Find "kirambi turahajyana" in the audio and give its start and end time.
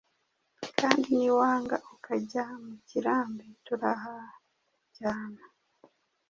2.87-5.43